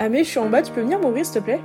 [0.00, 1.60] Ah mais je suis en bas, tu peux venir m'ouvrir s'il te plaît?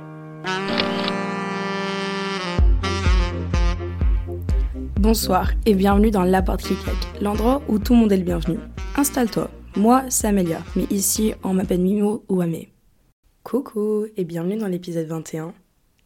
[5.00, 8.22] Bonsoir et bienvenue dans La Porte qui claque, l'endroit où tout le monde est le
[8.22, 8.58] bienvenu.
[8.96, 12.68] Installe-toi, moi c'est Amélia, mais ici on m'appelle Mimo ou Amé.
[13.42, 15.52] Coucou et bienvenue dans l'épisode 21.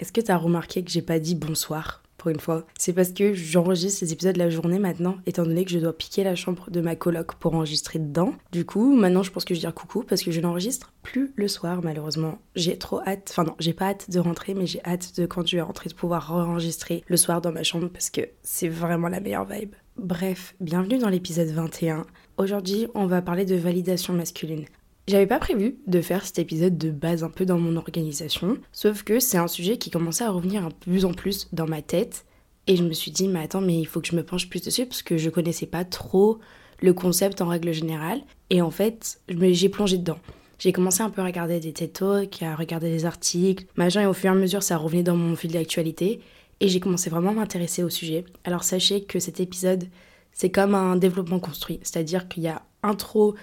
[0.00, 2.04] Est-ce que t'as remarqué que j'ai pas dit bonsoir?
[2.30, 2.66] Une fois.
[2.79, 6.25] C'est parce que j'enregistre ces épisodes la journée maintenant, étant donné que je dois piquer
[6.25, 8.34] la chambre de ma coloc pour enregistrer dedans.
[8.52, 11.48] Du coup, maintenant je pense que je dire coucou parce que je n'enregistre plus le
[11.48, 12.39] soir malheureusement.
[12.54, 15.46] J'ai trop hâte, enfin non, j'ai pas hâte de rentrer, mais j'ai hâte de quand
[15.46, 19.09] je vais rentrer de pouvoir enregistrer le soir dans ma chambre parce que c'est vraiment
[19.09, 19.75] la meilleure vibe.
[19.96, 22.04] Bref, bienvenue dans l'épisode 21.
[22.36, 24.64] Aujourd'hui, on va parler de validation masculine.
[25.07, 29.03] J'avais pas prévu de faire cet épisode de base un peu dans mon organisation, sauf
[29.03, 32.25] que c'est un sujet qui commençait à revenir un plus en plus dans ma tête.
[32.67, 34.62] Et je me suis dit, mais attends, mais il faut que je me penche plus
[34.62, 36.39] dessus parce que je connaissais pas trop
[36.81, 38.22] le concept en règle générale.
[38.48, 40.19] Et en fait, j'ai plongé dedans.
[40.59, 44.06] J'ai commencé un peu à regarder des TED Talks, à regarder des articles, machin, et
[44.06, 46.21] au fur et à mesure, ça revenait dans mon fil d'actualité.
[46.61, 48.25] Et j'ai commencé vraiment à m'intéresser au sujet.
[48.45, 49.84] Alors sachez que cet épisode,
[50.33, 51.81] c'est comme un développement construit.
[51.83, 53.34] C'est-à-dire qu'il y a intro,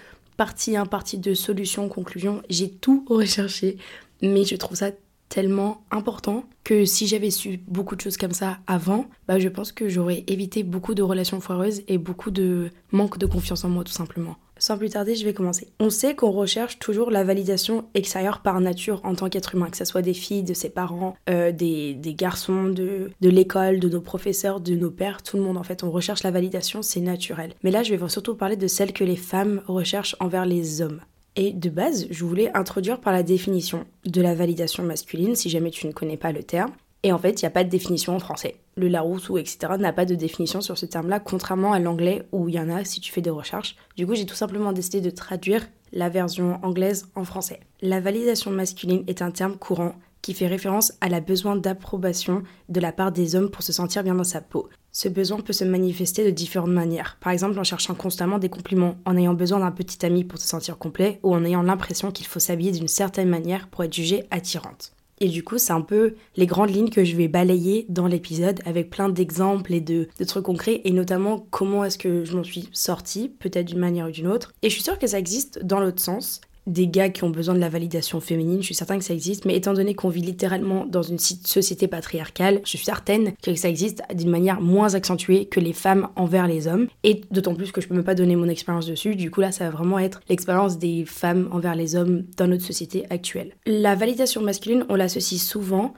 [0.42, 2.42] partie 1, partie 2, solution, conclusion.
[2.50, 3.76] J'ai tout recherché,
[4.22, 4.90] mais je trouve ça
[5.28, 9.70] tellement important que si j'avais su beaucoup de choses comme ça avant, bah je pense
[9.70, 13.84] que j'aurais évité beaucoup de relations foireuses et beaucoup de manque de confiance en moi
[13.84, 14.34] tout simplement.
[14.62, 15.66] Sans plus tarder, je vais commencer.
[15.80, 19.76] On sait qu'on recherche toujours la validation extérieure par nature en tant qu'être humain, que
[19.76, 23.88] ce soit des filles, de ses parents, euh, des, des, garçons, de, de l'école, de
[23.88, 25.82] nos professeurs, de nos pères, tout le monde en fait.
[25.82, 27.54] On recherche la validation, c'est naturel.
[27.64, 31.00] Mais là, je vais surtout parler de celle que les femmes recherchent envers les hommes.
[31.34, 35.72] Et de base, je voulais introduire par la définition de la validation masculine, si jamais
[35.72, 36.70] tu ne connais pas le terme.
[37.02, 38.56] Et en fait, il n'y a pas de définition en français.
[38.76, 39.74] Le Larousse ou etc.
[39.78, 42.84] n'a pas de définition sur ce terme-là, contrairement à l'anglais où il y en a
[42.84, 43.76] si tu fais des recherches.
[43.96, 47.60] Du coup, j'ai tout simplement décidé de traduire la version anglaise en français.
[47.80, 52.80] La validation masculine est un terme courant qui fait référence à la besoin d'approbation de
[52.80, 54.68] la part des hommes pour se sentir bien dans sa peau.
[54.92, 58.94] Ce besoin peut se manifester de différentes manières, par exemple en cherchant constamment des compliments,
[59.04, 62.26] en ayant besoin d'un petit ami pour se sentir complet, ou en ayant l'impression qu'il
[62.26, 64.92] faut s'habiller d'une certaine manière pour être jugée attirante.
[65.22, 68.60] Et du coup, c'est un peu les grandes lignes que je vais balayer dans l'épisode
[68.64, 72.68] avec plein d'exemples et de, trucs concrets et notamment comment est-ce que je m'en suis
[72.72, 74.52] sortie, peut-être d'une manière ou d'une autre.
[74.62, 77.54] Et je suis sûre que ça existe dans l'autre sens des gars qui ont besoin
[77.54, 80.20] de la validation féminine, je suis certaine que ça existe, mais étant donné qu'on vit
[80.20, 85.46] littéralement dans une société patriarcale, je suis certaine que ça existe d'une manière moins accentuée
[85.46, 88.36] que les femmes envers les hommes, et d'autant plus que je peux même pas donner
[88.36, 91.96] mon expérience dessus, du coup là ça va vraiment être l'expérience des femmes envers les
[91.96, 93.54] hommes dans notre société actuelle.
[93.66, 95.94] La validation masculine, on l'associe souvent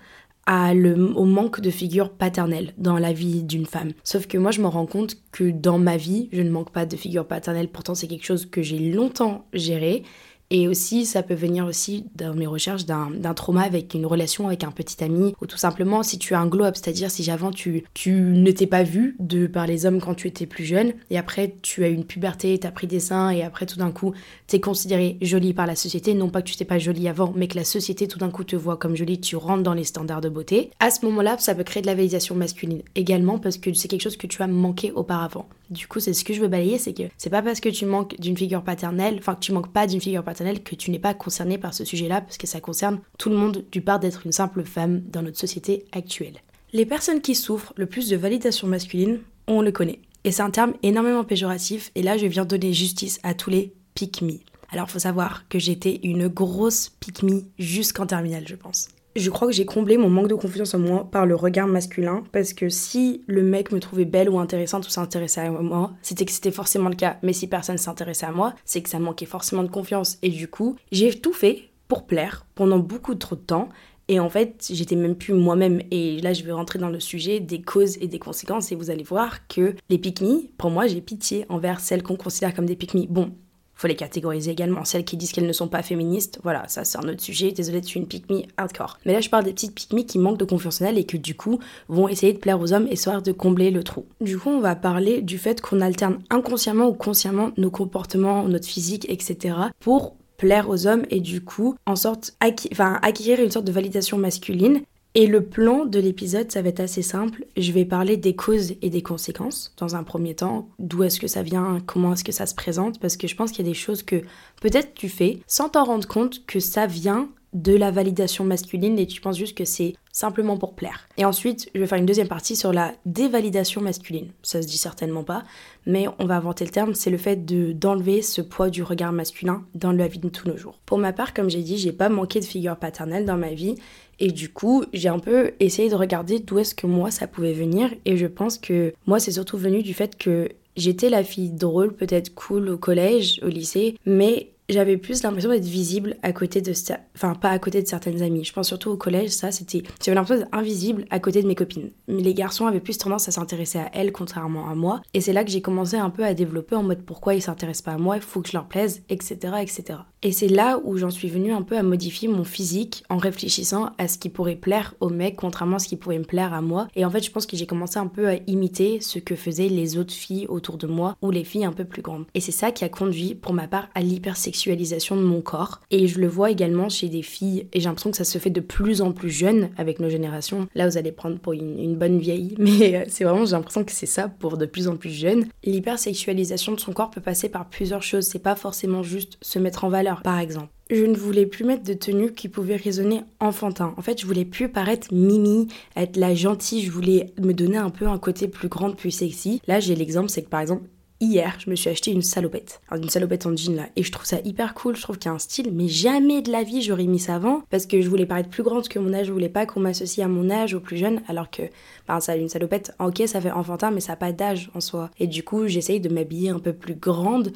[0.47, 3.92] au manque de figure paternelle dans la vie d'une femme.
[4.03, 6.84] Sauf que moi, je me rends compte que dans ma vie, je ne manque pas
[6.84, 7.69] de figure paternelle.
[7.69, 10.03] Pourtant, c'est quelque chose que j'ai longtemps géré
[10.50, 14.65] et aussi, ça peut venir aussi dans mes recherches d'un trauma avec une relation avec
[14.65, 17.84] un petit ami, ou tout simplement si tu as un glow-up, c'est-à-dire si avant tu,
[17.94, 21.19] tu ne t'es pas vu de par les hommes quand tu étais plus jeune, et
[21.19, 24.12] après tu as une puberté, tu as pris des seins, et après tout d'un coup
[24.47, 27.33] tu es considérée jolie par la société, non pas que tu t'es pas jolie avant,
[27.34, 29.84] mais que la société tout d'un coup te voit comme jolie, tu rentres dans les
[29.84, 30.71] standards de beauté.
[30.78, 34.03] À ce moment-là, ça peut créer de la validation masculine également parce que c'est quelque
[34.03, 35.49] chose que tu as manqué auparavant.
[35.74, 37.84] Du coup, c'est ce que je veux balayer, c'est que c'est pas parce que tu
[37.84, 41.00] manques d'une figure paternelle, enfin que tu manques pas d'une figure paternelle que tu n'es
[41.00, 44.24] pas concerné par ce sujet-là, parce que ça concerne tout le monde du part d'être
[44.24, 46.38] une simple femme dans notre société actuelle.
[46.72, 50.00] Les personnes qui souffrent le plus de validation masculine, on le connaît.
[50.22, 53.74] Et c'est un terme énormément péjoratif, et là je viens donner justice à tous les
[53.94, 54.38] pick me.
[54.70, 59.48] Alors faut savoir que j'étais une grosse pick me jusqu'en terminale, je pense je crois
[59.48, 62.69] que j'ai comblé mon manque de confiance en moi par le regard masculin parce que
[62.69, 66.50] si le mec me trouvait belle ou intéressante ou s'intéressait à moi, c'était que c'était
[66.50, 67.19] forcément le cas.
[67.22, 70.19] Mais si personne s'intéressait à moi, c'est que ça manquait forcément de confiance.
[70.22, 73.69] Et du coup, j'ai tout fait pour plaire pendant beaucoup trop de temps.
[74.08, 75.80] Et en fait, j'étais même plus moi-même.
[75.91, 78.70] Et là, je vais rentrer dans le sujet des causes et des conséquences.
[78.70, 80.22] Et vous allez voir que les pick
[80.58, 83.32] pour moi, j'ai pitié envers celles qu'on considère comme des pick Bon,
[83.74, 84.84] faut les catégoriser également.
[84.84, 87.52] Celles qui disent qu'elles ne sont pas féministes, voilà, ça c'est un autre sujet.
[87.52, 88.24] Désolée, tu es une pick
[88.56, 88.98] hardcore.
[89.04, 91.16] Mais là, je parle des petites pick qui manquent de confiance en elles et que
[91.16, 94.06] du coup vont essayer de plaire aux hommes et soir de combler le trou.
[94.21, 98.66] Du coup, on va parler du fait qu'on alterne inconsciemment ou consciemment nos comportements, notre
[98.66, 99.56] physique, etc.
[99.80, 102.36] pour plaire aux hommes et du coup en sorte
[102.72, 104.82] enfin, acquérir une sorte de validation masculine
[105.16, 107.45] et le plan de l'épisode, ça va être assez simple.
[107.57, 110.69] Je vais parler des causes et des conséquences dans un premier temps.
[110.81, 113.53] D'où est-ce que ça vient Comment est-ce que ça se présente Parce que je pense
[113.53, 114.22] qu'il y a des choses que
[114.61, 119.07] peut-être tu fais sans t'en rendre compte que ça vient de la validation masculine et
[119.07, 121.09] tu penses juste que c'est simplement pour plaire.
[121.16, 124.33] Et ensuite, je vais faire une deuxième partie sur la dévalidation masculine.
[124.43, 125.45] Ça se dit certainement pas,
[125.87, 129.13] mais on va inventer le terme, c'est le fait de d'enlever ce poids du regard
[129.13, 130.81] masculin dans la vie de tous nos jours.
[130.84, 133.77] Pour ma part, comme j'ai dit, j'ai pas manqué de figure paternelle dans ma vie
[134.21, 137.53] et du coup, j'ai un peu essayé de regarder d'où est-ce que moi ça pouvait
[137.53, 137.91] venir.
[138.05, 141.95] Et je pense que moi c'est surtout venu du fait que J'étais la fille drôle,
[141.95, 146.72] peut-être cool au collège, au lycée, mais j'avais plus l'impression d'être visible à côté de
[147.15, 148.45] enfin pas à côté de certaines amies.
[148.45, 151.55] Je pense surtout au collège ça c'était j'avais l'impression d'être invisible à côté de mes
[151.55, 151.91] copines.
[152.09, 155.03] Mais les garçons avaient plus tendance à s'intéresser à elles contrairement à moi.
[155.13, 157.83] Et c'est là que j'ai commencé un peu à développer en mode pourquoi ils s'intéressent
[157.83, 160.97] pas à moi il faut que je leur plaise etc etc et c'est là où
[160.97, 164.57] j'en suis venue un peu à modifier mon physique en réfléchissant à ce qui pourrait
[164.57, 166.89] plaire aux mecs contrairement à ce qui pourrait me plaire à moi.
[166.97, 169.69] Et en fait je pense que j'ai commencé un peu à imiter ce que faisaient
[169.69, 172.25] les autres filles autour de moi ou les filles un peu plus grandes.
[172.33, 175.80] Et c'est ça qui a conduit pour ma part à l'hypersexualité de mon corps.
[175.91, 178.51] Et je le vois également chez des filles, et j'ai l'impression que ça se fait
[178.51, 180.66] de plus en plus jeune avec nos générations.
[180.74, 183.92] Là, vous allez prendre pour une, bonne vieille, mais euh, c'est vraiment, j'ai l'impression que
[183.92, 185.47] c'est ça pour de plus en plus jeunes.
[185.65, 189.84] L'hypersexualisation de son corps peut passer par plusieurs choses, c'est pas forcément juste se mettre
[189.84, 193.95] en valeur, par exemple je ne voulais plus mettre de tenue qui pouvait résonner enfantin.
[193.97, 197.91] En fait, je voulais plus paraître mimi, être la gentille, je voulais me donner un
[197.91, 199.60] peu un côté plus grand, plus sexy.
[199.66, 200.84] Là, j'ai l'exemple, c'est que par exemple,
[201.24, 202.80] hier, je me suis acheté une salopette.
[202.92, 203.86] une salopette en jean là.
[203.97, 206.42] Et je trouve ça hyper cool, je trouve qu'il y a un style, mais jamais
[206.42, 208.98] de la vie j'aurais mis ça avant parce que je voulais paraître plus grande que
[208.98, 211.62] mon âge, je voulais pas qu'on m'associe à mon âge, au plus jeune, alors que,
[212.09, 215.10] ben, ça, une salopette, ok, ça fait enfantin, mais ça n'a pas d'âge en soi.
[215.18, 217.53] Et du coup, j'essaye de m'habiller un peu plus grande.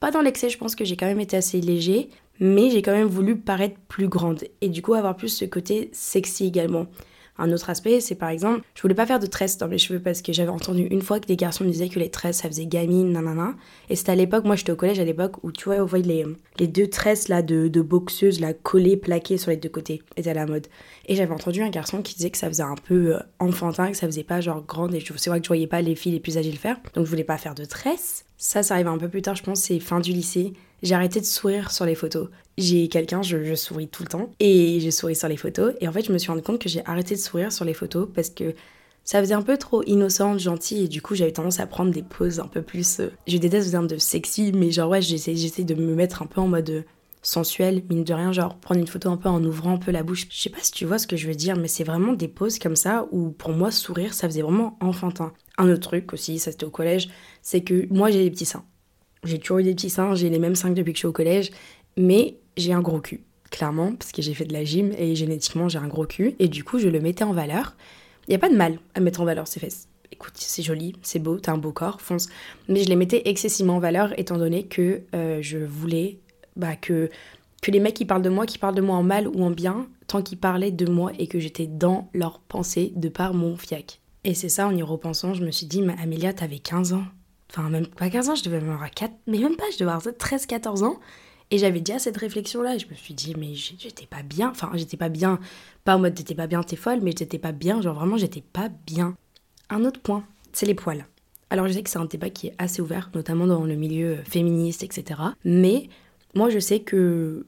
[0.00, 2.08] Pas dans l'excès, je pense que j'ai quand même été assez léger,
[2.40, 4.44] mais j'ai quand même voulu paraître plus grande.
[4.60, 6.86] Et du coup, avoir plus ce côté sexy également.
[7.38, 10.00] Un autre aspect, c'est par exemple, je voulais pas faire de tresses dans mes cheveux
[10.00, 12.66] parce que j'avais entendu une fois que des garçons disaient que les tresses ça faisait
[12.66, 13.54] gamine, nanana.
[13.88, 16.04] Et c'était à l'époque, moi j'étais au collège à l'époque où tu vois, on voyait
[16.04, 16.26] les,
[16.58, 20.30] les deux tresses là de, de boxeuses là collées, plaquées sur les deux côtés, étaient
[20.30, 20.66] à la mode.
[21.06, 23.96] Et j'avais entendu un garçon qui disait que ça faisait un peu euh, enfantin, que
[23.96, 26.20] ça faisait pas genre grande et c'est vrai que je voyais pas les filles les
[26.20, 26.78] plus âgées le faire.
[26.94, 28.24] Donc je voulais pas faire de tresses.
[28.40, 30.52] Ça, ça arrive un peu plus tard, je pense, c'est fin du lycée.
[30.84, 32.28] J'ai arrêté de sourire sur les photos.
[32.56, 35.74] J'ai quelqu'un, je, souris tout le temps, et je souris sur les photos.
[35.80, 37.74] Et en fait, je me suis rendu compte que j'ai arrêté de sourire sur les
[37.74, 38.54] photos parce que
[39.02, 42.04] ça faisait un peu trop innocente, gentille, et du coup, j'avais tendance à prendre des
[42.04, 43.00] poses un peu plus.
[43.00, 46.40] Euh, je déteste dire de sexy, mais genre, ouais, j'essaie de me mettre un peu
[46.40, 46.82] en mode euh,
[47.22, 50.02] sensuel, mine de rien, genre prendre une photo un peu en ouvrant un peu la
[50.02, 50.26] bouche.
[50.30, 52.28] Je sais pas si tu vois ce que je veux dire, mais c'est vraiment des
[52.28, 55.32] poses comme ça où pour moi, sourire, ça faisait vraiment enfantin.
[55.58, 57.08] Un autre truc aussi, ça c'était au collège,
[57.48, 58.66] c'est que moi j'ai des petits seins.
[59.24, 61.12] J'ai toujours eu des petits seins, j'ai les mêmes seins depuis que je suis au
[61.12, 61.50] collège,
[61.96, 65.66] mais j'ai un gros cul, clairement, parce que j'ai fait de la gym et génétiquement
[65.66, 67.74] j'ai un gros cul, et du coup je le mettais en valeur.
[68.26, 69.88] Il n'y a pas de mal à mettre en valeur ses fesses.
[70.12, 72.28] Écoute, c'est joli, c'est beau, t'as un beau corps, fonce.
[72.68, 76.18] Mais je les mettais excessivement en valeur étant donné que euh, je voulais
[76.56, 77.08] bah, que,
[77.62, 79.50] que les mecs qui parlent de moi, qui parlent de moi en mal ou en
[79.50, 83.56] bien, tant qu'ils parlaient de moi et que j'étais dans leur pensée de par mon
[83.56, 84.02] fiac.
[84.24, 87.04] Et c'est ça, en y repensant, je me suis dit, mais Amélia, t'avais 15 ans.
[87.50, 90.02] Enfin, même pas 15 ans, je devais avoir 4, mais même pas, je devais avoir
[90.02, 90.98] 13-14 ans.
[91.50, 94.50] Et j'avais déjà cette réflexion-là, je me suis dit, mais j'étais pas bien.
[94.50, 95.40] Enfin, j'étais pas bien,
[95.84, 98.42] pas en mode t'étais pas bien, t'es folle, mais j'étais pas bien, genre vraiment, j'étais
[98.42, 99.16] pas bien.
[99.70, 101.06] Un autre point, c'est les poils.
[101.50, 104.18] Alors, je sais que c'est un débat qui est assez ouvert, notamment dans le milieu
[104.24, 105.20] féministe, etc.
[105.44, 105.88] Mais
[106.34, 107.46] moi, je sais que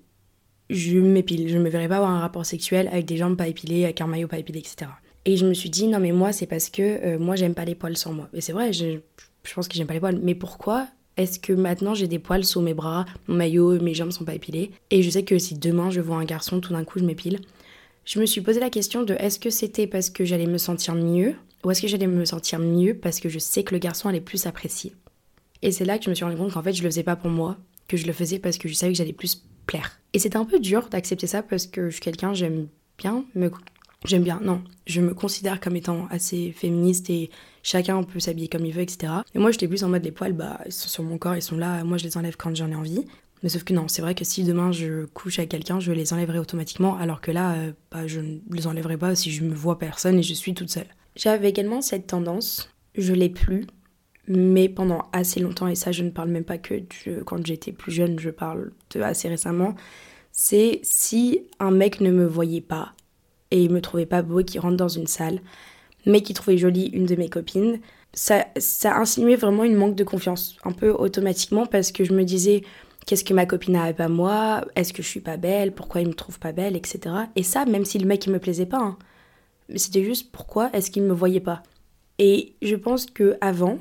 [0.70, 1.48] je m'épile.
[1.48, 4.00] Je ne me verrais pas avoir un rapport sexuel avec des jambes pas épilées, avec
[4.00, 4.90] un maillot pas épilé, etc.
[5.26, 7.66] Et je me suis dit, non, mais moi, c'est parce que euh, moi, j'aime pas
[7.66, 8.30] les poils sur moi.
[8.32, 9.00] Et c'est vrai, je,
[9.44, 10.20] je pense que j'aime pas les poils.
[10.22, 14.10] Mais pourquoi est-ce que maintenant j'ai des poils sur mes bras, mon maillot, mes jambes
[14.10, 16.84] sont pas épilées Et je sais que si demain je vois un garçon, tout d'un
[16.84, 17.40] coup je m'épile.
[18.04, 20.94] Je me suis posé la question de est-ce que c'était parce que j'allais me sentir
[20.94, 24.08] mieux ou est-ce que j'allais me sentir mieux parce que je sais que le garçon
[24.08, 24.94] allait plus apprécier
[25.60, 27.16] Et c'est là que je me suis rendu compte qu'en fait je le faisais pas
[27.16, 30.00] pour moi, que je le faisais parce que je savais que j'allais plus plaire.
[30.14, 32.68] Et c'était un peu dur d'accepter ça parce que je suis quelqu'un, j'aime
[32.98, 33.50] bien me...
[34.06, 37.28] J'aime bien, non, je me considère comme étant assez féministe et
[37.62, 39.12] chacun peut s'habiller comme il veut, etc.
[39.34, 41.42] Et moi j'étais plus en mode les poils, bah ils sont sur mon corps, ils
[41.42, 43.04] sont là, moi je les enlève quand j'en ai envie.
[43.42, 46.12] Mais sauf que non, c'est vrai que si demain je couche avec quelqu'un, je les
[46.12, 49.54] enlèverai automatiquement, alors que là, euh, bah, je ne les enlèverai pas si je me
[49.54, 50.88] vois personne et je suis toute seule.
[51.16, 53.66] J'avais également cette tendance, je l'ai plus,
[54.28, 56.82] mais pendant assez longtemps, et ça je ne parle même pas que
[57.24, 59.74] quand j'étais plus jeune, je parle de assez récemment,
[60.32, 62.94] c'est si un mec ne me voyait pas
[63.50, 65.40] et il me trouvait pas beau qui rentre dans une salle,
[66.06, 67.80] mais qui trouvait jolie une de mes copines,
[68.12, 72.24] ça, ça insinuait vraiment une manque de confiance, un peu automatiquement, parce que je me
[72.24, 72.62] disais,
[73.06, 74.64] qu'est-ce que ma copine a pas moi?
[74.76, 75.72] Est-ce que je suis pas belle?
[75.72, 76.76] Pourquoi il me trouve pas belle?
[76.76, 77.00] Etc.
[77.36, 78.98] Et ça, même si le mec il me plaisait pas, hein.
[79.76, 81.62] c'était juste pourquoi est-ce qu'il me voyait pas?
[82.18, 83.78] Et je pense que avant,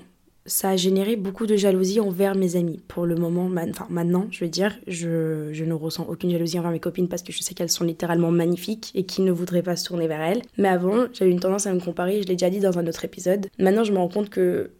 [0.50, 2.82] ça a généré beaucoup de jalousie envers mes amis.
[2.88, 6.72] Pour le moment, enfin maintenant, je veux dire, je, je, ne ressens aucune jalousie envers
[6.72, 9.76] mes copines parce que je sais qu'elles sont littéralement magnifiques et qui ne voudraient pas
[9.76, 10.42] se tourner vers elles.
[10.58, 13.06] Mais avant, j'avais une tendance à me comparer, je l'ai déjà dit dans un autre
[13.06, 13.48] épisode.
[13.60, 14.72] Maintenant, je me rends compte que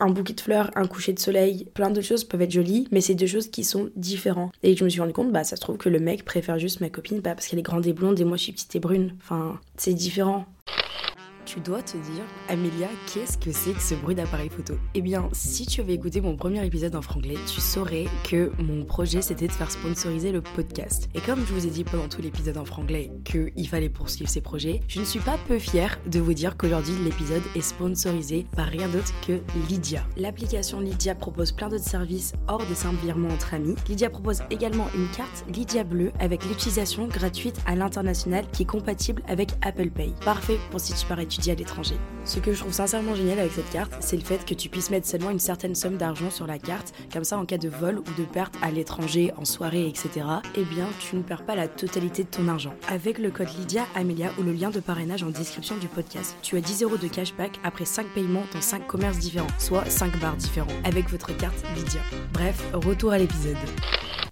[0.00, 3.00] un bouquet de fleurs, un coucher de soleil, plein de choses peuvent être jolies, mais
[3.00, 4.52] c'est deux choses qui sont différentes.
[4.62, 6.80] Et je me suis rendu compte, bah ça se trouve que le mec préfère juste
[6.80, 8.80] ma copine, bah, parce qu'elle est grande et blonde et moi je suis petite et
[8.80, 9.14] brune.
[9.22, 10.46] Enfin, c'est différent.
[11.52, 14.72] Tu dois te dire, Amélia, qu'est-ce que c'est que ce bruit d'appareil photo?
[14.94, 18.86] Eh bien, si tu avais écouté mon premier épisode en franglais, tu saurais que mon
[18.86, 21.10] projet c'était de faire sponsoriser le podcast.
[21.14, 24.40] Et comme je vous ai dit pendant tout l'épisode en franglais qu'il fallait poursuivre ces
[24.40, 28.68] projets, je ne suis pas peu fière de vous dire qu'aujourd'hui l'épisode est sponsorisé par
[28.68, 30.06] rien d'autre que Lydia.
[30.16, 33.74] L'application Lydia propose plein d'autres services hors des simples virements entre amis.
[33.90, 39.22] Lydia propose également une carte Lydia Bleu avec l'utilisation gratuite à l'international qui est compatible
[39.28, 40.14] avec Apple Pay.
[40.24, 41.96] Parfait pour si tu pars étudier à l'étranger.
[42.24, 44.90] Ce que je trouve sincèrement génial avec cette carte, c'est le fait que tu puisses
[44.90, 47.98] mettre seulement une certaine somme d'argent sur la carte, comme ça en cas de vol
[47.98, 51.68] ou de perte à l'étranger, en soirée, etc., eh bien tu ne perds pas la
[51.68, 52.74] totalité de ton argent.
[52.88, 56.56] Avec le code Lydia Amelia ou le lien de parrainage en description du podcast, tu
[56.56, 60.36] as 10 euros de cashback après 5 paiements dans 5 commerces différents, soit 5 bars
[60.36, 62.00] différents, avec votre carte Lydia.
[62.32, 63.56] Bref, retour à l'épisode.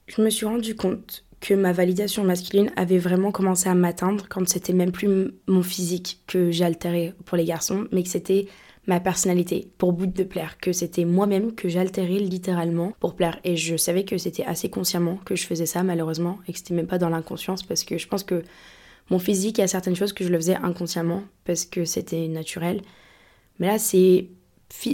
[0.07, 4.47] Je me suis rendu compte que ma validation masculine avait vraiment commencé à m'atteindre quand
[4.49, 8.47] c'était même plus mon physique que j'altérais pour les garçons, mais que c'était
[8.87, 13.38] ma personnalité pour but de plaire, que c'était moi-même que j'altérais littéralement pour plaire.
[13.44, 16.75] Et je savais que c'était assez consciemment que je faisais ça malheureusement et que c'était
[16.75, 18.42] même pas dans l'inconscience parce que je pense que
[19.09, 22.28] mon physique, il y a certaines choses que je le faisais inconsciemment parce que c'était
[22.28, 22.82] naturel.
[23.59, 24.28] Mais là, c'est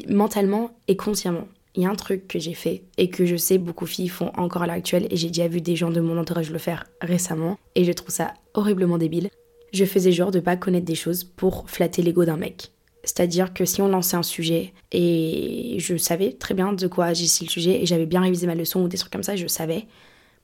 [0.09, 3.59] mentalement et consciemment il y a un truc que j'ai fait et que je sais
[3.59, 6.01] beaucoup de filles font encore à l'heure actuelle et j'ai déjà vu des gens de
[6.01, 9.31] mon entourage le faire récemment et je trouve ça horriblement débile.
[9.73, 12.73] Je faisais genre de pas connaître des choses pour flatter l'ego d'un mec.
[13.05, 17.45] C'est-à-dire que si on lançait un sujet et je savais très bien de quoi agissait
[17.45, 19.87] le sujet et j'avais bien révisé ma leçon ou des trucs comme ça, je savais,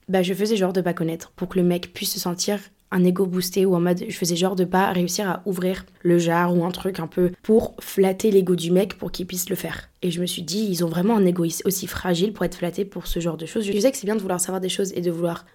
[0.09, 2.61] bah je faisais genre de pas connaître pour que le mec puisse se sentir
[2.93, 6.19] un ego boosté ou en mode je faisais genre de pas réussir à ouvrir le
[6.19, 9.57] jar ou un truc un peu pour flatter l'ego du mec pour qu'il puisse le
[9.57, 9.89] faire.
[10.03, 12.85] Et je me suis dit, ils ont vraiment un ego aussi fragile pour être flatté
[12.85, 13.65] pour ce genre de choses.
[13.65, 15.47] Je sais que c'est bien de vouloir savoir des choses et de vouloir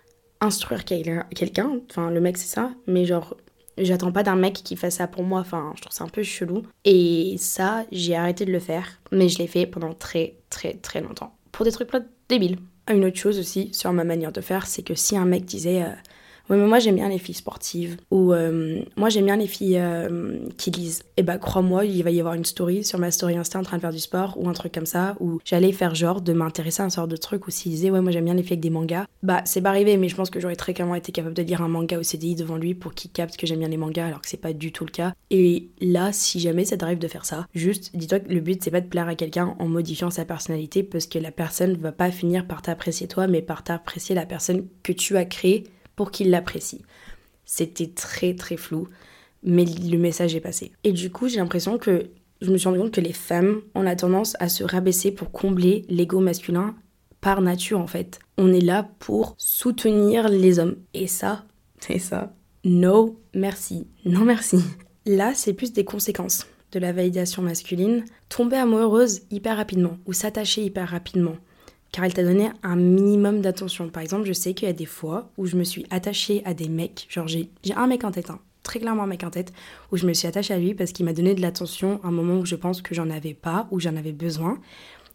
[0.42, 3.36] instruire quelqu'un, enfin le mec c'est ça, mais genre
[3.78, 6.24] j'attends pas d'un mec qui fasse ça pour moi, enfin je trouve ça un peu
[6.24, 6.64] chelou.
[6.86, 11.02] Et ça, j'ai arrêté de le faire, mais je l'ai fait pendant très très très
[11.02, 11.36] longtemps.
[11.52, 11.90] Pour des trucs
[12.30, 12.58] débiles.
[12.90, 15.84] Une autre chose aussi sur ma manière de faire, c'est que si un mec disait...
[15.84, 15.92] Euh,
[16.50, 17.98] Ouais, mais moi j'aime bien les filles sportives.
[18.12, 21.04] Ou euh, moi j'aime bien les filles euh, qui lisent.
[21.18, 23.78] Et bah crois-moi, il va y avoir une story sur ma story Insta en train
[23.78, 25.16] de faire du sport ou un truc comme ça.
[25.20, 27.48] Où j'allais faire genre de m'intéresser à un sort de truc.
[27.48, 29.06] Ou s'il disait ouais, moi j'aime bien les filles avec des mangas.
[29.24, 31.62] Bah c'est pas arrivé, mais je pense que j'aurais très clairement été capable de lire
[31.62, 34.22] un manga au CDI devant lui pour qu'il capte que j'aime bien les mangas alors
[34.22, 35.14] que c'est pas du tout le cas.
[35.30, 38.72] Et là, si jamais ça t'arrive de faire ça, juste dis-toi que le but c'est
[38.72, 42.12] pas de plaire à quelqu'un en modifiant sa personnalité parce que la personne va pas
[42.12, 45.66] finir par t'apprécier toi, mais par t'apprécier la personne que tu as créée
[45.98, 46.86] pour qu'il l'apprécie.
[47.44, 48.88] C'était très très flou,
[49.44, 50.72] mais le message est passé.
[50.86, 52.12] Et du coup, j'ai l'impression que
[52.42, 55.32] je me suis rendu compte que les femmes ont la tendance à se rabaisser pour
[55.32, 56.76] combler l'ego masculin
[57.20, 58.20] par nature en fait.
[58.38, 60.78] On est là pour soutenir les hommes.
[60.94, 61.46] Et ça,
[61.80, 62.34] c'est ça.
[62.64, 63.88] No, merci.
[64.06, 64.58] Non, merci.
[65.06, 68.04] Là, c'est plus des conséquences de la validation masculine.
[68.30, 71.38] Tomber amoureuse hyper rapidement ou s'attacher hyper rapidement
[71.92, 73.90] car elle t'a donné un minimum d'attention.
[73.90, 76.54] Par exemple, je sais qu'il y a des fois où je me suis attachée à
[76.54, 79.54] des mecs, genre j'ai un mec en tête, hein, très clairement un mec en tête,
[79.92, 82.12] où je me suis attachée à lui parce qu'il m'a donné de l'attention à un
[82.12, 84.60] moment où je pense que j'en avais pas, où j'en avais besoin.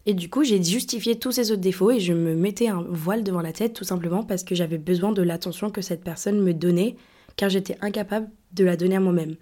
[0.05, 3.23] Et du coup, j'ai justifié tous ces autres défauts et je me mettais un voile
[3.23, 6.53] devant la tête tout simplement parce que j'avais besoin de l'attention que cette personne me
[6.53, 6.97] donnait,
[7.37, 9.35] car j'étais incapable de la donner à moi-même.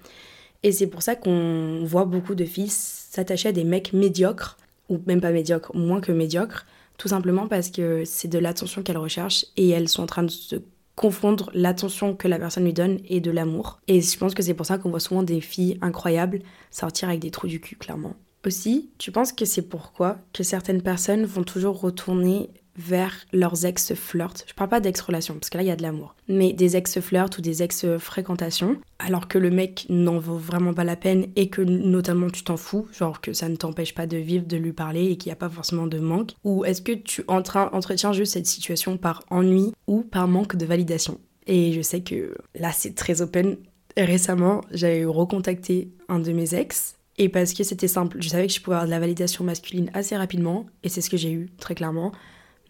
[0.64, 4.58] Et c'est pour ça qu'on voit beaucoup de filles s'attacher à des mecs médiocres,
[4.90, 6.68] ou même pas médiocres, moins que médiocres,
[7.02, 10.30] tout simplement parce que c'est de l'attention qu'elles recherchent et elles sont en train de
[10.30, 10.58] se
[10.96, 13.80] confondre l'attention que la personne lui donne et de l'amour.
[13.88, 17.20] Et je pense que c'est pour ça qu'on voit souvent des filles incroyables sortir avec
[17.20, 18.14] des trous du cul, clairement.
[18.46, 24.46] Aussi, tu penses que c'est pourquoi que certaines personnes vont toujours retourner vers leurs ex-flirts.
[24.48, 26.16] Je parle pas d'ex-relation, parce que là, il y a de l'amour.
[26.28, 30.96] Mais des ex-flirts ou des ex-fréquentations, alors que le mec n'en vaut vraiment pas la
[30.96, 34.46] peine et que notamment tu t'en fous, genre que ça ne t'empêche pas de vivre,
[34.46, 36.32] de lui parler et qu'il n'y a pas forcément de manque.
[36.44, 41.20] Ou est-ce que tu entretiens juste cette situation par ennui ou par manque de validation?
[41.48, 43.58] Et je sais que là, c'est très open.
[43.98, 48.54] Récemment, j'avais recontacté un de mes ex et parce que c'était simple, je savais que
[48.54, 51.50] je pouvais avoir de la validation masculine assez rapidement, et c'est ce que j'ai eu,
[51.60, 52.14] très clairement.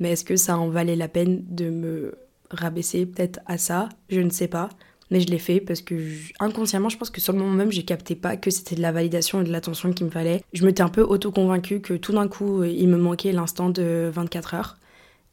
[0.01, 2.17] Mais est-ce que ça en valait la peine de me
[2.49, 3.87] rabaisser peut-être à ça?
[4.09, 4.67] Je ne sais pas.
[5.11, 5.95] mais je l'ai fait parce que
[6.39, 8.93] inconsciemment, je pense que sur le moment même, j'ai capté pas que c'était de la
[8.93, 10.41] validation et de l'attention qu'il me fallait.
[10.53, 14.53] Je m'étais un peu auto-convaincue que tout d'un coup, il me manquait l'instant de 24
[14.55, 14.77] heures.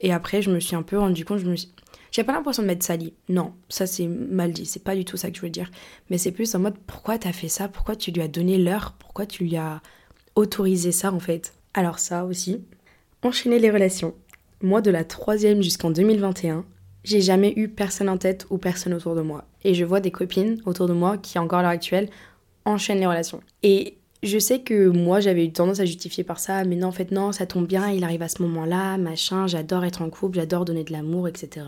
[0.01, 1.73] Et après, je me suis un peu rendu compte, je me suis...
[2.11, 3.13] J'ai pas l'impression de m'être sali.
[3.29, 5.71] Non, ça c'est mal dit, c'est pas du tout ça que je veux dire.
[6.11, 7.69] Mais c'est plus en mode pourquoi t'as fait ça?
[7.69, 8.95] Pourquoi tu lui as donné l'heure?
[8.99, 9.81] Pourquoi tu lui as
[10.35, 11.53] autorisé ça en fait?
[11.75, 12.65] Alors ça aussi.
[13.23, 14.15] Enchaîner les relations.
[14.61, 16.65] Moi, de la troisième jusqu'en 2021,
[17.05, 19.45] j'ai jamais eu personne en tête ou personne autour de moi.
[19.62, 22.09] Et je vois des copines autour de moi qui, encore à l'heure actuelle,
[22.65, 23.41] enchaînent les relations.
[23.62, 26.93] Et je sais que moi j'avais eu tendance à justifier par ça, mais non, en
[26.93, 30.38] fait, non, ça tombe bien, il arrive à ce moment-là, machin, j'adore être en couple,
[30.38, 31.67] j'adore donner de l'amour, etc.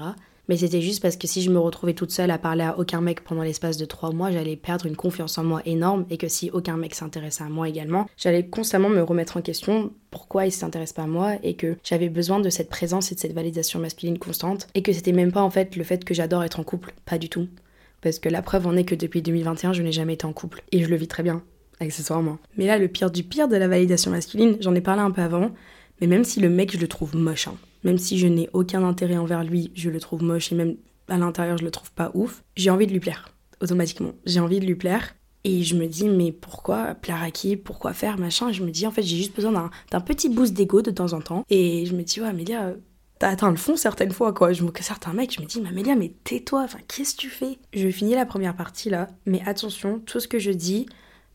[0.51, 3.01] Mais c'était juste parce que si je me retrouvais toute seule à parler à aucun
[3.01, 6.27] mec pendant l'espace de trois mois, j'allais perdre une confiance en moi énorme et que
[6.27, 10.51] si aucun mec s'intéressait à moi également, j'allais constamment me remettre en question pourquoi il
[10.51, 13.79] s'intéresse pas à moi et que j'avais besoin de cette présence et de cette validation
[13.79, 16.65] masculine constante et que c'était même pas en fait le fait que j'adore être en
[16.65, 17.47] couple, pas du tout.
[18.01, 20.65] Parce que la preuve en est que depuis 2021, je n'ai jamais été en couple
[20.73, 21.45] et je le vis très bien,
[21.79, 22.39] accessoirement.
[22.57, 25.23] Mais là, le pire du pire de la validation masculine, j'en ai parlé un peu
[25.23, 25.53] avant,
[26.01, 28.85] mais même si le mec, je le trouve moche, hein, même si je n'ai aucun
[28.85, 30.77] intérêt envers lui, je le trouve moche et même
[31.09, 34.13] à l'intérieur, je le trouve pas ouf, j'ai envie de lui plaire, automatiquement.
[34.27, 35.15] J'ai envie de lui plaire.
[35.43, 37.57] Et je me dis, mais pourquoi plaire à qui?
[37.57, 38.19] Pourquoi faire?
[38.19, 41.15] Machin Je me dis, en fait, j'ai juste besoin d'un petit boost d'ego de temps
[41.15, 41.45] en temps.
[41.49, 42.75] Et je me dis, ouais, Amélia,
[43.19, 44.53] t'as atteint le fond certaines fois, quoi.
[44.53, 47.31] Je me certains mecs, je me dis, mais Amélia, mais tais-toi, enfin, qu'est-ce que tu
[47.31, 47.59] fais?
[47.73, 50.87] Je finis la première partie là, mais attention, tout ce que je dis,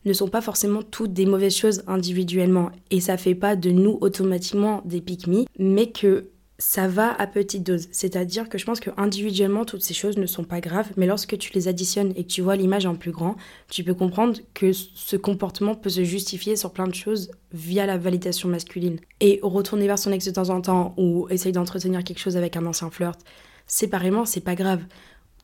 [0.04, 2.70] ne sont pas forcément toutes des mauvaises choses individuellement.
[2.90, 5.26] Et ça fait pas de nous automatiquement des pick
[5.58, 7.88] mais que ça va à petite dose.
[7.92, 11.36] C'est-à-dire que je pense que individuellement, toutes ces choses ne sont pas graves, mais lorsque
[11.36, 13.36] tu les additionnes et que tu vois l'image en plus grand,
[13.70, 17.98] tu peux comprendre que ce comportement peut se justifier sur plein de choses via la
[17.98, 18.98] validation masculine.
[19.20, 22.56] Et retourner vers son ex de temps en temps ou essayer d'entretenir quelque chose avec
[22.56, 23.20] un ancien flirt,
[23.66, 24.82] séparément, c'est pas grave.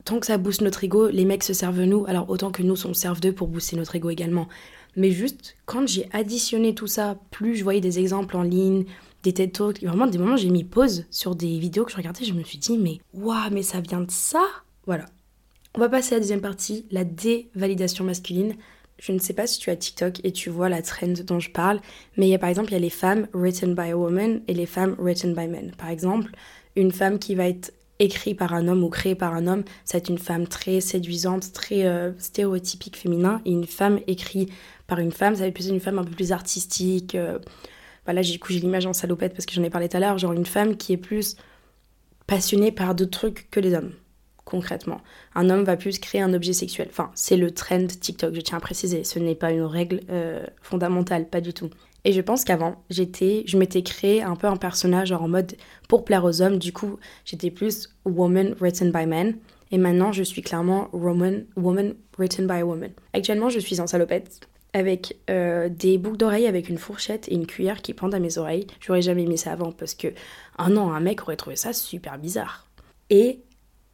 [0.05, 2.87] Tant que ça booste notre ego, les mecs se servent nous, alors autant que nous,
[2.87, 4.47] on serve d'eux pour booster notre ego également.
[4.95, 8.85] Mais juste, quand j'ai additionné tout ça, plus je voyais des exemples en ligne,
[9.23, 9.83] des TED Talks.
[9.83, 12.25] Vraiment, des moments, j'ai mis pause sur des vidéos que je regardais.
[12.25, 14.43] Je me suis dit, mais waouh, mais ça vient de ça
[14.85, 15.05] Voilà.
[15.75, 18.55] On va passer à la deuxième partie, la dévalidation masculine.
[18.99, 21.49] Je ne sais pas si tu as TikTok et tu vois la trend dont je
[21.49, 21.81] parle,
[22.15, 24.41] mais il y a par exemple, il y a les femmes written by a woman
[24.47, 25.71] et les femmes written by men.
[25.75, 26.31] Par exemple,
[26.75, 30.09] une femme qui va être écrite par un homme ou créée par un homme, être
[30.09, 34.51] une femme très séduisante, très euh, stéréotypique féminin, et une femme écrite
[34.87, 37.39] par une femme, ça va être plus une femme un peu plus artistique, euh,
[38.05, 40.33] voilà, j'ai j'ai l'image en salopette parce que j'en ai parlé tout à l'heure, genre
[40.33, 41.35] une femme qui est plus
[42.27, 43.91] passionnée par d'autres trucs que les hommes,
[44.45, 45.01] concrètement.
[45.35, 46.87] Un homme va plus créer un objet sexuel.
[46.89, 50.45] Enfin, c'est le trend TikTok, je tiens à préciser, ce n'est pas une règle euh,
[50.61, 51.69] fondamentale, pas du tout.
[52.05, 55.55] Et je pense qu'avant, j'étais, je m'étais créé un peu un personnage genre en mode
[55.87, 56.57] pour plaire aux hommes.
[56.57, 59.37] Du coup, j'étais plus woman written by men.
[59.71, 62.91] Et maintenant, je suis clairement woman, woman written by a woman.
[63.13, 64.41] Actuellement, je suis en salopette
[64.73, 68.37] avec euh, des boucles d'oreilles avec une fourchette et une cuillère qui pendent à mes
[68.37, 68.67] oreilles.
[68.79, 70.07] J'aurais jamais mis ça avant parce que
[70.57, 72.67] un non, un mec aurait trouvé ça super bizarre.
[73.09, 73.39] Et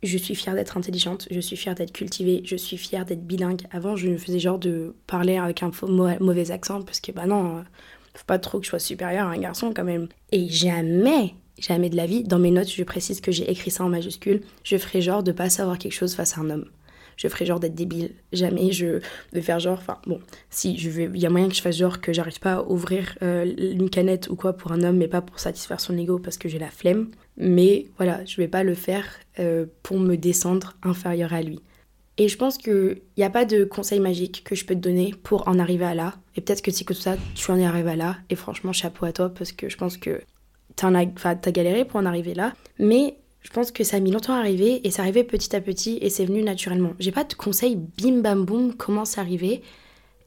[0.01, 3.63] je suis fière d'être intelligente, je suis fière d'être cultivée, je suis fière d'être bilingue.
[3.71, 7.57] Avant, je me faisais genre de parler avec un mauvais accent parce que bah non,
[7.57, 7.61] euh,
[8.13, 10.07] faut pas trop que je sois supérieure à un garçon quand même.
[10.31, 13.83] Et jamais, jamais de la vie, dans mes notes, je précise que j'ai écrit ça
[13.83, 16.65] en majuscule, je ferai genre de pas savoir quelque chose face à un homme
[17.19, 18.11] je ferai genre d'être débile.
[18.31, 19.01] Jamais je
[19.33, 21.77] vais faire genre, enfin bon, si je vais, il y a moyen que je fasse
[21.77, 25.09] genre que j'arrive pas à ouvrir euh, une canette ou quoi pour un homme, mais
[25.09, 27.09] pas pour satisfaire son ego parce que j'ai la flemme.
[27.35, 29.05] Mais voilà, je vais pas le faire
[29.39, 31.59] euh, pour me descendre inférieur à lui.
[32.17, 35.13] Et je pense qu'il n'y a pas de conseil magique que je peux te donner
[35.23, 36.15] pour en arriver à là.
[36.35, 38.17] Et peut-être que c'est que ça, tu en es arrivé à là.
[38.29, 40.21] Et franchement, chapeau à toi parce que je pense que
[40.75, 42.53] t'as as galéré pour en arriver là.
[42.77, 45.61] Mais je pense que ça a mis longtemps à arriver et ça arrivait petit à
[45.61, 46.93] petit et c'est venu naturellement.
[46.99, 49.61] J'ai pas de conseil bim bam boum comment c'est arrivé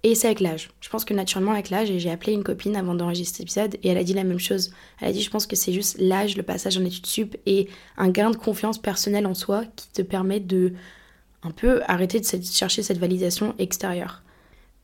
[0.03, 0.71] et c'est avec l'âge.
[0.81, 3.75] Je pense que naturellement avec l'âge et j'ai appelé une copine avant d'enregistrer cet épisode
[3.83, 4.73] et elle a dit la même chose.
[5.01, 7.69] Elle a dit je pense que c'est juste l'âge, le passage en études sup et
[7.97, 10.73] un gain de confiance personnelle en soi qui te permet de
[11.45, 14.23] un peu arrêter de chercher cette validation extérieure.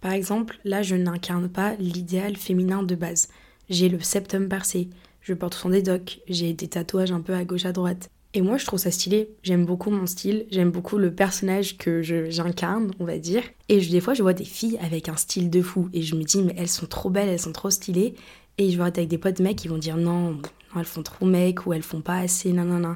[0.00, 3.28] Par exemple, là je n'incarne pas l'idéal féminin de base.
[3.70, 7.44] J'ai le septum percé, je porte son des docs, j'ai des tatouages un peu à
[7.44, 8.10] gauche à droite.
[8.38, 9.30] Et moi, je trouve ça stylé.
[9.42, 13.42] J'aime beaucoup mon style, j'aime beaucoup le personnage que j'incarne, on va dire.
[13.68, 15.88] Et des fois, je vois des filles avec un style de fou.
[15.92, 18.14] Et je me dis, mais elles sont trop belles, elles sont trop stylées.
[18.56, 20.40] Et je vois avec des potes mecs qui vont dire, non,
[20.76, 22.94] elles font trop mec ou elles font pas assez, non, non, non.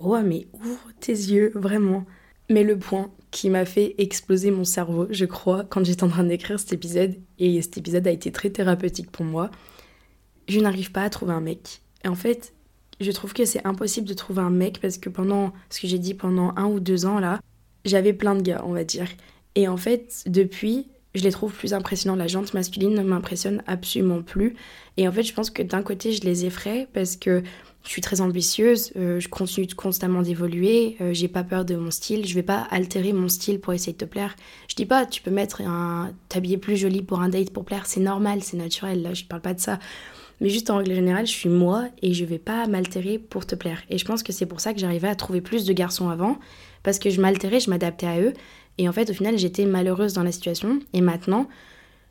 [0.00, 2.04] Oh, mais ouvre tes yeux, vraiment.
[2.50, 6.24] Mais le point qui m'a fait exploser mon cerveau, je crois, quand j'étais en train
[6.24, 9.50] d'écrire cet épisode, et cet épisode a été très thérapeutique pour moi,
[10.46, 11.80] je n'arrive pas à trouver un mec.
[12.04, 12.52] Et en fait,
[13.00, 15.98] je trouve que c'est impossible de trouver un mec parce que pendant, ce que j'ai
[15.98, 17.40] dit pendant un ou deux ans là,
[17.84, 19.08] j'avais plein de gars, on va dire.
[19.54, 22.16] Et en fait, depuis, je les trouve plus impressionnants.
[22.16, 24.54] La jante masculine ne m'impressionne absolument plus.
[24.96, 27.42] Et en fait, je pense que d'un côté, je les effraie parce que
[27.84, 31.90] je suis très ambitieuse, euh, je continue constamment d'évoluer, euh, j'ai pas peur de mon
[31.90, 34.36] style, je vais pas altérer mon style pour essayer de te plaire.
[34.68, 36.12] Je dis pas, tu peux mettre un.
[36.28, 39.42] t'habiller plus joli pour un date pour plaire, c'est normal, c'est naturel, là, je parle
[39.42, 39.78] pas de ça.
[40.40, 43.54] Mais juste en règle générale, je suis moi et je vais pas m'altérer pour te
[43.54, 43.82] plaire.
[43.90, 46.38] Et je pense que c'est pour ça que j'arrivais à trouver plus de garçons avant,
[46.82, 48.32] parce que je m'altérais, je m'adaptais à eux.
[48.78, 50.78] Et en fait, au final, j'étais malheureuse dans la situation.
[50.92, 51.48] Et maintenant,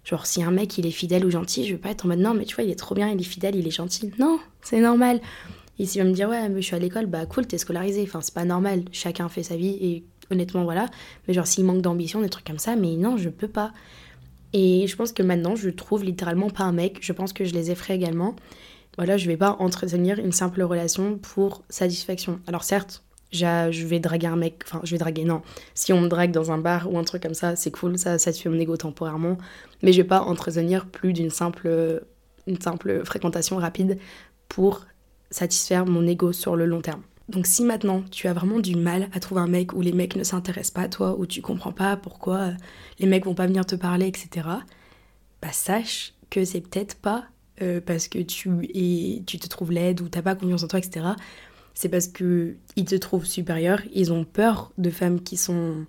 [0.04, 2.20] genre, si un mec, il est fidèle ou gentil, je vais pas être en mode
[2.20, 4.12] non, mais tu vois, il est trop bien, il est fidèle, il est gentil.
[4.20, 5.22] Non, c'est normal.
[5.80, 8.04] Et s'il va me dire, ouais, mais je suis à l'école, bah cool, t'es scolarisé.
[8.04, 8.84] Enfin, c'est pas normal.
[8.92, 10.88] Chacun fait sa vie et honnêtement, voilà.
[11.28, 13.72] Mais genre, s'il manque d'ambition, des trucs comme ça, mais non, je peux pas.
[14.54, 17.00] Et je pense que maintenant, je trouve littéralement pas un mec.
[17.02, 18.36] Je pense que je les effraie également.
[18.98, 22.40] Voilà, je vais pas entretenir une simple relation pour satisfaction.
[22.48, 25.42] Alors certes, je vais draguer un mec, enfin je vais draguer, non.
[25.76, 28.18] Si on me drague dans un bar ou un truc comme ça, c'est cool, ça
[28.18, 29.38] satisfait mon ego temporairement.
[29.84, 32.02] Mais je vais pas entretenir plus d'une simple,
[32.48, 34.00] une simple fréquentation rapide
[34.50, 34.86] pour
[35.30, 37.04] satisfaire mon ego sur le long terme.
[37.30, 40.16] Donc si maintenant tu as vraiment du mal à trouver un mec où les mecs
[40.16, 42.52] ne s'intéressent pas à toi, où tu comprends pas pourquoi euh,
[43.00, 44.48] les mecs vont pas venir te parler, etc.,
[45.42, 47.26] bah sache que c'est peut-être pas
[47.62, 50.80] euh, parce que tu, es, tu te trouves laide ou t'as pas confiance en toi,
[50.80, 51.06] etc.
[51.74, 55.86] C'est parce que ils te trouvent supérieur, ils ont peur de femmes qui sont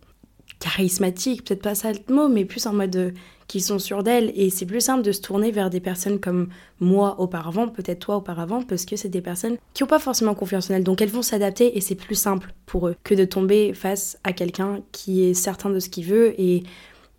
[0.58, 3.10] charismatiques, peut-être pas ça le mot, mais plus en mode euh,
[3.48, 4.32] qui sont sûres d'elles.
[4.36, 8.16] Et c'est plus simple de se tourner vers des personnes comme moi auparavant, peut-être toi
[8.16, 10.84] auparavant, parce que c'est des personnes qui n'ont pas forcément confiance en elles.
[10.84, 14.32] Donc elles vont s'adapter et c'est plus simple pour eux que de tomber face à
[14.32, 16.62] quelqu'un qui est certain de ce qu'il veut et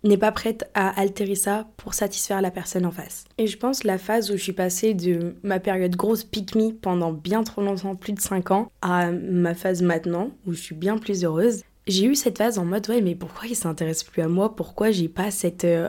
[0.02, 3.24] n'est pas prête à altérer ça pour satisfaire la personne en face.
[3.36, 6.70] Et je pense la phase où je suis passée de ma période grosse pick me
[6.70, 10.74] pendant bien trop longtemps, plus de 5 ans, à ma phase maintenant où je suis
[10.74, 14.22] bien plus heureuse, j'ai eu cette phase en mode ouais mais pourquoi il s'intéresse plus
[14.22, 14.54] à moi?
[14.54, 15.88] Pourquoi j'ai pas cette euh,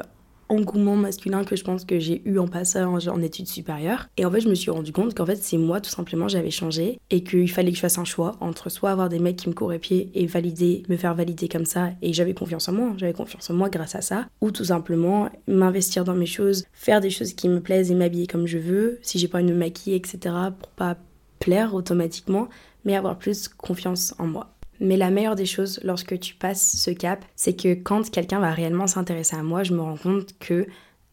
[0.51, 4.09] engouement masculin que je pense que j'ai eu en passant en, études supérieures.
[4.17, 6.51] Et en fait, je me suis rendu compte qu'en fait, c'est moi tout simplement, j'avais
[6.51, 9.49] changé et qu'il fallait que je fasse un choix entre soit avoir des mecs qui
[9.49, 12.93] me couraient pied et valider, me faire valider comme ça, et j'avais confiance en moi,
[12.97, 17.01] j'avais confiance en moi grâce à ça, ou tout simplement m'investir dans mes choses, faire
[17.01, 19.95] des choses qui me plaisent et m'habiller comme je veux, si j'ai pas me maquiller,
[19.95, 20.97] etc., pour pas
[21.39, 22.49] plaire automatiquement,
[22.85, 24.53] mais avoir plus confiance en moi.
[24.81, 28.51] Mais la meilleure des choses lorsque tu passes ce cap, c'est que quand quelqu'un va
[28.51, 30.65] réellement s'intéresser à moi, je me rends compte que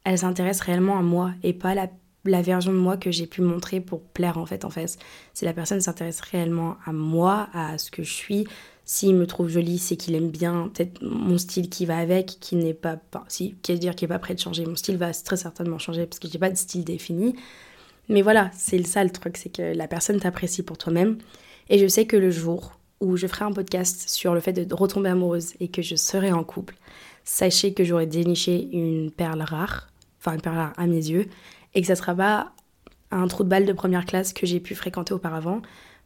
[0.04, 1.88] elle s'intéresse réellement à moi et pas la,
[2.24, 4.96] la version de moi que j'ai pu montrer pour plaire en fait en fait.
[5.34, 8.46] Si la personne s'intéresse réellement à moi, à ce que je suis,
[8.86, 12.56] s'il me trouve jolie, c'est qu'il aime bien peut-être mon style qui va avec, qui
[12.56, 14.64] n'est pas, pas si, qui veut dire qu'il n'est pas prêt de changer.
[14.64, 17.36] Mon style va très certainement changer parce que j'ai pas de style défini.
[18.08, 21.18] Mais voilà, c'est ça le truc, c'est que la personne t'apprécie pour toi-même.
[21.68, 24.74] Et je sais que le jour où je ferai un podcast sur le fait de
[24.74, 26.76] retomber amoureuse et que je serai en couple,
[27.24, 29.88] sachez que j'aurai déniché une perle rare,
[30.20, 31.26] enfin une perle rare à mes yeux,
[31.74, 32.52] et que ça sera pas
[33.10, 35.62] un trou de balle de première classe que j'ai pu fréquenter auparavant,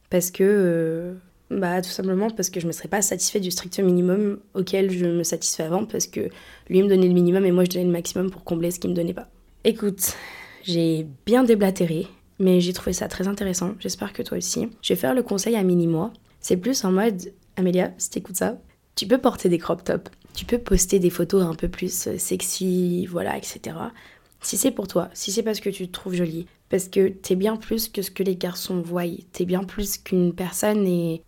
[0.09, 1.13] parce que, euh,
[1.49, 5.05] bah tout simplement parce que je me serais pas satisfait du strict minimum auquel je
[5.05, 6.29] me satisfais avant, parce que
[6.69, 8.91] lui me donnait le minimum et moi je donnais le maximum pour combler ce qu'il
[8.91, 9.27] me donnait pas.
[9.63, 10.15] Écoute,
[10.63, 12.07] j'ai bien déblatéré,
[12.39, 14.69] mais j'ai trouvé ça très intéressant, j'espère que toi aussi.
[14.81, 16.11] Je vais faire le conseil à mini-moi,
[16.43, 18.59] c'est plus en mode, Amélia, si t'écoutes ça,
[18.95, 22.17] tu peux porter des crop tops, tu peux poster des photos un peu plus euh,
[22.17, 23.75] sexy, voilà, etc.
[24.41, 27.35] Si c'est pour toi, si c'est parce que tu te trouves jolie, parce que t'es
[27.35, 31.23] bien plus que ce que les garçons voient, t'es bien plus qu'une personne et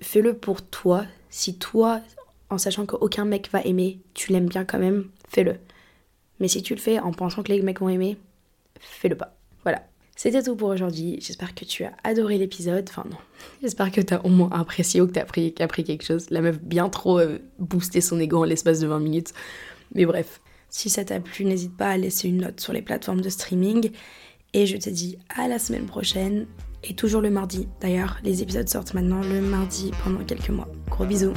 [0.00, 1.04] fais-le pour toi.
[1.28, 2.00] Si toi,
[2.48, 5.56] en sachant qu'aucun mec va aimer, tu l'aimes bien quand même, fais-le.
[6.38, 8.16] Mais si tu le fais en pensant que les mecs vont aimer,
[8.78, 9.34] fais-le pas.
[9.64, 9.82] Voilà.
[10.22, 11.18] C'était tout pour aujourd'hui.
[11.20, 12.86] J'espère que tu as adoré l'épisode.
[12.88, 13.16] Enfin, non.
[13.60, 15.24] J'espère que tu as au moins apprécié ou que tu as
[15.64, 16.30] appris, quelque chose.
[16.30, 19.32] La meuf bien trop euh, boosté son ego en l'espace de 20 minutes.
[19.96, 20.40] Mais bref.
[20.68, 23.90] Si ça t'a plu, n'hésite pas à laisser une note sur les plateformes de streaming.
[24.54, 26.46] Et je te dis à la semaine prochaine.
[26.84, 27.66] Et toujours le mardi.
[27.80, 30.68] D'ailleurs, les épisodes sortent maintenant le mardi pendant quelques mois.
[30.88, 31.34] Gros bisous.